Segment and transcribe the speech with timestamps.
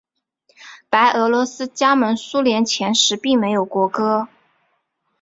[0.89, 4.29] 白俄罗斯加盟苏联前时并没有国歌。